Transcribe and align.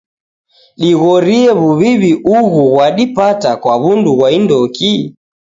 Dighorie 0.81 1.47
wuwiwi 1.61 2.11
ughu 2.37 2.61
ghwadipata 2.73 3.51
kwa 3.61 3.73
wundu 3.81 4.11
ghwa 4.17 4.29
indoki? 4.37 4.93